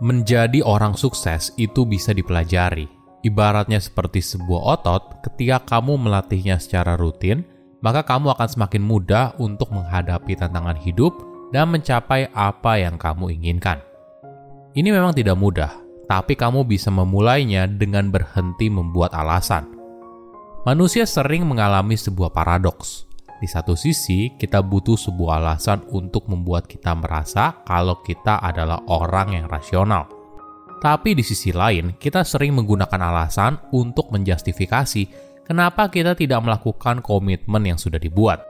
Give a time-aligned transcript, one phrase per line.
[0.00, 2.88] Menjadi orang sukses itu bisa dipelajari.
[3.20, 7.44] Ibaratnya seperti sebuah otot, ketika kamu melatihnya secara rutin,
[7.84, 11.12] maka kamu akan semakin mudah untuk menghadapi tantangan hidup
[11.52, 13.76] dan mencapai apa yang kamu inginkan.
[14.72, 15.68] Ini memang tidak mudah,
[16.08, 19.68] tapi kamu bisa memulainya dengan berhenti membuat alasan.
[20.64, 23.09] Manusia sering mengalami sebuah paradoks.
[23.40, 29.32] Di satu sisi, kita butuh sebuah alasan untuk membuat kita merasa kalau kita adalah orang
[29.32, 30.04] yang rasional.
[30.84, 35.08] Tapi di sisi lain, kita sering menggunakan alasan untuk menjustifikasi
[35.48, 38.44] kenapa kita tidak melakukan komitmen yang sudah dibuat.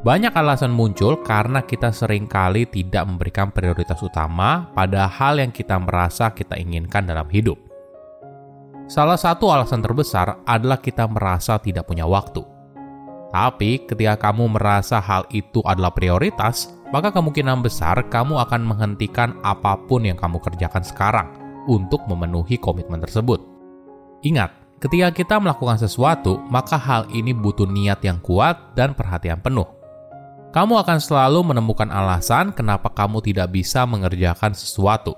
[0.00, 5.76] Banyak alasan muncul karena kita sering kali tidak memberikan prioritas utama pada hal yang kita
[5.76, 7.60] merasa kita inginkan dalam hidup.
[8.88, 12.61] Salah satu alasan terbesar adalah kita merasa tidak punya waktu.
[13.32, 19.80] Tapi ketika kamu merasa hal itu adalah prioritas, maka kemungkinan besar kamu akan menghentikan apa
[19.88, 21.32] pun yang kamu kerjakan sekarang
[21.64, 23.40] untuk memenuhi komitmen tersebut.
[24.20, 24.52] Ingat,
[24.84, 29.64] ketika kita melakukan sesuatu, maka hal ini butuh niat yang kuat dan perhatian penuh.
[30.52, 35.16] Kamu akan selalu menemukan alasan kenapa kamu tidak bisa mengerjakan sesuatu.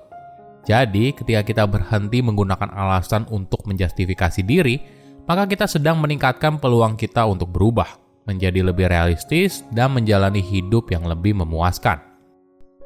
[0.63, 4.79] Jadi, ketika kita berhenti menggunakan alasan untuk menjustifikasi diri,
[5.27, 11.05] maka kita sedang meningkatkan peluang kita untuk berubah menjadi lebih realistis, dan menjalani hidup yang
[11.05, 12.01] lebih memuaskan.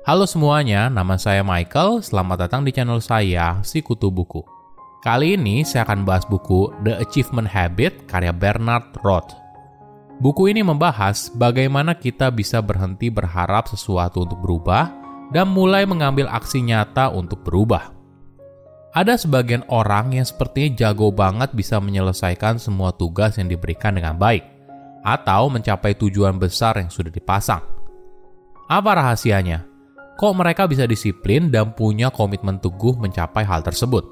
[0.03, 2.03] Halo semuanya, nama saya Michael.
[2.03, 4.43] Selamat datang di channel saya, Si Kutu Buku.
[4.99, 9.31] Kali ini saya akan bahas buku The Achievement Habit karya Bernard Roth.
[10.19, 14.91] Buku ini membahas bagaimana kita bisa berhenti berharap sesuatu untuk berubah
[15.31, 17.95] dan mulai mengambil aksi nyata untuk berubah.
[18.91, 24.58] Ada sebagian orang yang sepertinya jago banget bisa menyelesaikan semua tugas yang diberikan dengan baik
[25.03, 27.63] atau mencapai tujuan besar yang sudah dipasang.
[28.69, 29.65] Apa rahasianya?
[30.19, 34.05] Kok mereka bisa disiplin dan punya komitmen teguh mencapai hal tersebut?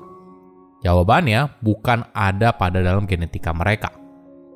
[0.82, 3.92] Jawabannya bukan ada pada dalam genetika mereka.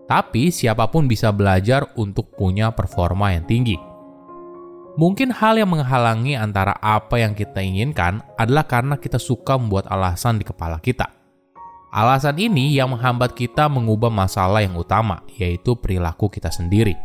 [0.07, 3.77] Tapi siapa pun bisa belajar untuk punya performa yang tinggi.
[4.99, 10.36] Mungkin hal yang menghalangi antara apa yang kita inginkan adalah karena kita suka membuat alasan
[10.36, 11.20] di kepala kita
[11.91, 16.95] Alasan ini yang menghambat kita mengubah masalah yang utama, yaitu perilaku kita sendiri.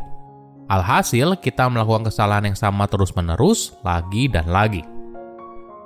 [0.71, 4.87] Alhasil, kita melakukan kesalahan yang sama terus-menerus, lagi dan lagi.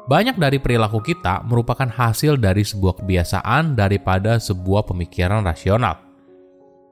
[0.05, 5.97] Banyak dari perilaku kita merupakan hasil dari sebuah kebiasaan daripada sebuah pemikiran rasional.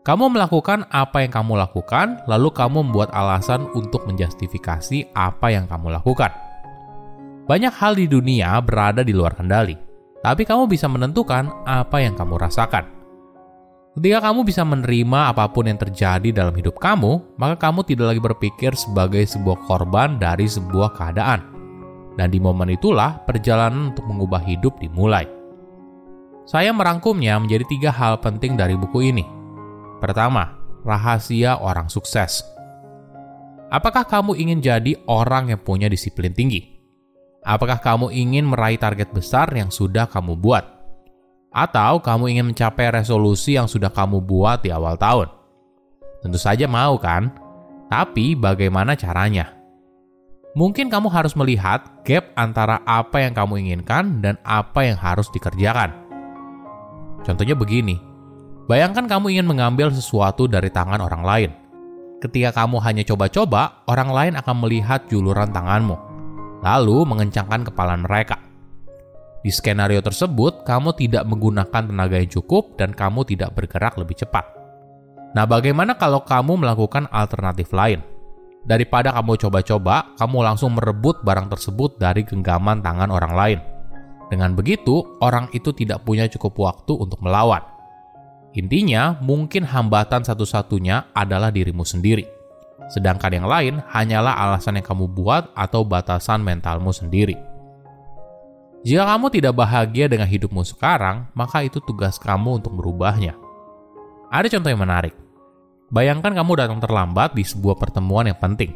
[0.00, 5.92] Kamu melakukan apa yang kamu lakukan, lalu kamu membuat alasan untuk menjustifikasi apa yang kamu
[5.92, 6.32] lakukan.
[7.44, 9.87] Banyak hal di dunia berada di luar kendali
[10.22, 12.98] tapi kamu bisa menentukan apa yang kamu rasakan.
[13.98, 18.22] Ketika kamu bisa menerima apa pun yang terjadi dalam hidup kamu, maka kamu tidak lagi
[18.22, 21.42] berpikir sebagai sebuah korban dari sebuah keadaan.
[22.14, 25.26] Dan di momen itulah perjalanan untuk mengubah hidup dimulai.
[26.46, 29.26] Saya merangkumnya menjadi tiga hal penting dari buku ini.
[29.98, 30.54] Pertama,
[30.86, 32.46] rahasia orang sukses.
[33.68, 36.77] Apakah kamu ingin jadi orang yang punya disiplin tinggi?
[37.48, 40.68] Apakah kamu ingin meraih target besar yang sudah kamu buat?
[41.48, 45.32] Atau kamu ingin mencapai resolusi yang sudah kamu buat di awal tahun?
[46.20, 47.32] Tentu saja mau kan?
[47.88, 49.48] Tapi bagaimana caranya?
[50.52, 55.88] Mungkin kamu harus melihat gap antara apa yang kamu inginkan dan apa yang harus dikerjakan.
[57.24, 57.96] Contohnya begini,
[58.68, 61.50] bayangkan kamu ingin mengambil sesuatu dari tangan orang lain.
[62.20, 66.07] Ketika kamu hanya coba-coba, orang lain akan melihat juluran tanganmu
[66.62, 68.38] lalu mengencangkan kepala mereka.
[69.38, 74.44] Di skenario tersebut, kamu tidak menggunakan tenaga yang cukup dan kamu tidak bergerak lebih cepat.
[75.32, 78.02] Nah, bagaimana kalau kamu melakukan alternatif lain?
[78.66, 83.58] Daripada kamu coba-coba, kamu langsung merebut barang tersebut dari genggaman tangan orang lain.
[84.28, 87.62] Dengan begitu, orang itu tidak punya cukup waktu untuk melawan.
[88.58, 92.37] Intinya, mungkin hambatan satu-satunya adalah dirimu sendiri
[92.88, 97.36] sedangkan yang lain hanyalah alasan yang kamu buat atau batasan mentalmu sendiri.
[98.86, 103.34] Jika kamu tidak bahagia dengan hidupmu sekarang, maka itu tugas kamu untuk merubahnya.
[104.32, 105.14] Ada contoh yang menarik.
[105.88, 108.72] Bayangkan kamu datang terlambat di sebuah pertemuan yang penting.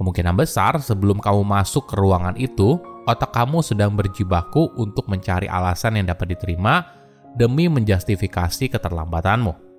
[0.00, 6.00] Kemungkinan besar sebelum kamu masuk ke ruangan itu, otak kamu sedang berjibaku untuk mencari alasan
[6.00, 6.88] yang dapat diterima
[7.36, 9.69] demi menjustifikasi keterlambatanmu.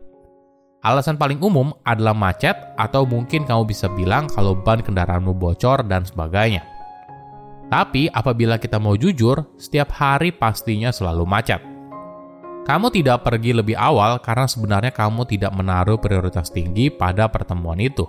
[0.81, 6.01] Alasan paling umum adalah macet atau mungkin kamu bisa bilang kalau ban kendaraanmu bocor dan
[6.01, 6.66] sebagainya.
[7.69, 11.62] Tapi apabila kita mau jujur, setiap hari pastinya selalu macet.
[12.66, 18.06] Kamu tidak pergi lebih awal karena sebenarnya kamu tidak menaruh prioritas tinggi pada pertemuan itu.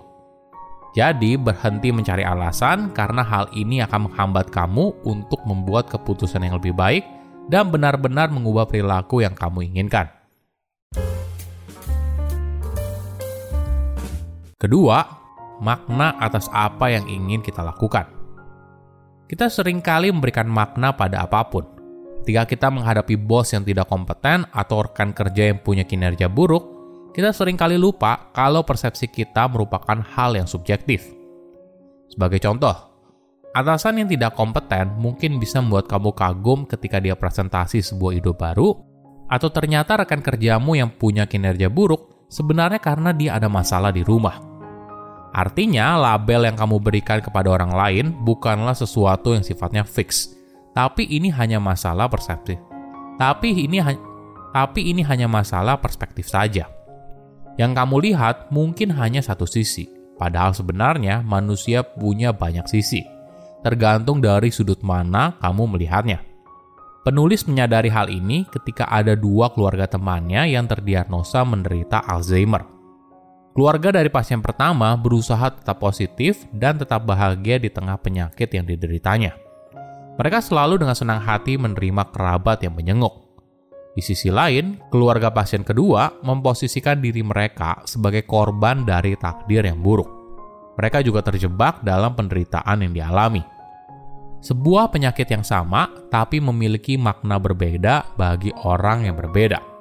[0.93, 6.77] Jadi, berhenti mencari alasan karena hal ini akan menghambat kamu untuk membuat keputusan yang lebih
[6.77, 7.05] baik
[7.49, 10.22] dan benar-benar mengubah perilaku yang kamu inginkan.
[14.63, 15.03] Kedua,
[15.59, 18.07] makna atas apa yang ingin kita lakukan.
[19.27, 21.67] Kita sering kali memberikan makna pada apa pun.
[22.23, 26.63] Ketika kita menghadapi bos yang tidak kompeten atau rekan kerja yang punya kinerja buruk,
[27.11, 31.11] kita sering kali lupa kalau persepsi kita merupakan hal yang subjektif.
[32.07, 32.77] Sebagai contoh,
[33.59, 38.79] atasan yang tidak kompeten mungkin bisa membuat kamu kagum ketika dia presentasi sebuah ide baru,
[39.27, 44.52] atau ternyata rekan kerjamu yang punya kinerja buruk sebenarnya karena dia ada masalah di rumah.
[45.33, 50.37] Artinya, label yang kamu berikan kepada orang lain bukanlah sesuatu yang sifatnya fix,
[50.77, 52.61] tapi ini hanya masalah persepsi.
[53.17, 53.81] Tapi ini
[54.53, 56.69] tapi ini hanya masalah perspektif saja.
[57.57, 59.89] Yang kamu lihat mungkin hanya satu sisi,
[60.21, 63.01] padahal sebenarnya manusia punya banyak sisi,
[63.65, 66.21] tergantung dari sudut mana kamu melihatnya.
[67.03, 72.63] Penulis menyadari hal ini ketika ada dua keluarga temannya yang terdiagnosa menderita Alzheimer.
[73.53, 79.37] Keluarga dari pasien pertama berusaha tetap positif dan tetap bahagia di tengah penyakit yang dideritanya.
[80.17, 83.13] Mereka selalu dengan senang hati menerima kerabat yang menyenguk.
[83.93, 90.09] Di sisi lain, keluarga pasien kedua memposisikan diri mereka sebagai korban dari takdir yang buruk.
[90.81, 93.45] Mereka juga terjebak dalam penderitaan yang dialami.
[94.41, 99.72] Sebuah penyakit yang sama, tapi memiliki makna berbeda bagi orang yang berbeda.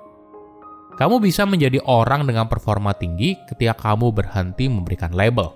[0.95, 5.51] Kamu bisa menjadi orang dengan performa tinggi ketika kamu berhenti memberikan label.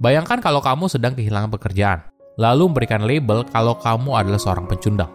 [0.00, 2.04] Bayangkan kalau kamu sedang kehilangan pekerjaan,
[2.36, 5.08] lalu memberikan label kalau kamu adalah seorang pencundang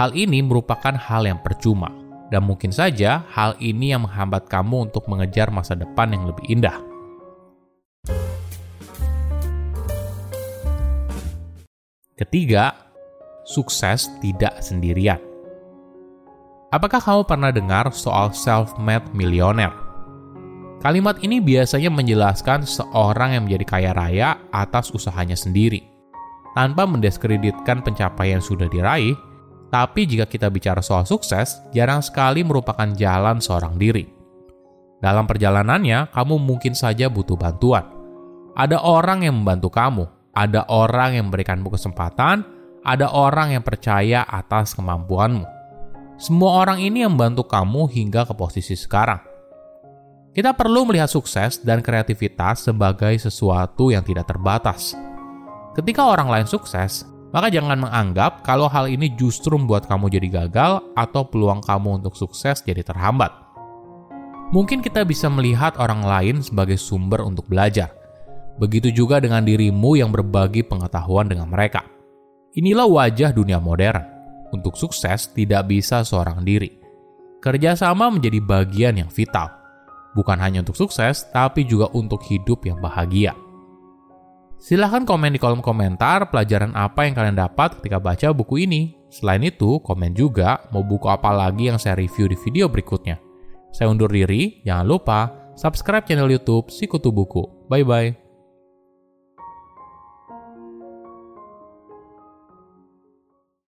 [0.00, 1.90] Hal ini merupakan hal yang percuma,
[2.30, 6.78] dan mungkin saja hal ini yang menghambat kamu untuk mengejar masa depan yang lebih indah.
[12.14, 12.76] Ketiga,
[13.42, 15.29] sukses tidak sendirian.
[16.70, 19.74] Apakah kamu pernah dengar soal self-made millionaire?
[20.78, 25.82] Kalimat ini biasanya menjelaskan seorang yang menjadi kaya raya atas usahanya sendiri.
[26.54, 29.18] Tanpa mendiskreditkan pencapaian yang sudah diraih,
[29.74, 34.06] tapi jika kita bicara soal sukses, jarang sekali merupakan jalan seorang diri.
[35.02, 37.82] Dalam perjalanannya, kamu mungkin saja butuh bantuan.
[38.54, 40.06] Ada orang yang membantu kamu,
[40.38, 42.46] ada orang yang memberikanmu kesempatan,
[42.86, 45.59] ada orang yang percaya atas kemampuanmu.
[46.20, 49.24] Semua orang ini yang membantu kamu hingga ke posisi sekarang.
[50.36, 54.92] Kita perlu melihat sukses dan kreativitas sebagai sesuatu yang tidak terbatas.
[55.72, 60.84] Ketika orang lain sukses, maka jangan menganggap kalau hal ini justru membuat kamu jadi gagal
[60.92, 63.32] atau peluang kamu untuk sukses jadi terhambat.
[64.52, 67.96] Mungkin kita bisa melihat orang lain sebagai sumber untuk belajar.
[68.60, 71.80] Begitu juga dengan dirimu yang berbagi pengetahuan dengan mereka.
[72.52, 74.09] Inilah wajah dunia modern.
[74.50, 76.80] Untuk sukses tidak bisa seorang diri.
[77.40, 79.48] Kerjasama menjadi bagian yang vital.
[80.12, 83.32] Bukan hanya untuk sukses, tapi juga untuk hidup yang bahagia.
[84.60, 88.92] Silahkan komen di kolom komentar pelajaran apa yang kalian dapat ketika baca buku ini.
[89.08, 93.16] Selain itu, komen juga mau buku apa lagi yang saya review di video berikutnya.
[93.72, 95.20] Saya undur diri, jangan lupa
[95.56, 97.70] subscribe channel YouTube Sikutu Buku.
[97.72, 98.19] Bye bye.